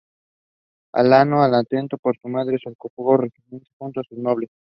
Alano, 0.93 1.43
alentado 1.43 1.99
por 2.01 2.17
su 2.17 2.27
madre, 2.27 2.57
sofocó 2.57 3.11
la 3.11 3.17
rebelión 3.17 3.61
junto 3.77 3.77
con 3.77 4.03
sus 4.03 4.17
nobles. 4.17 4.49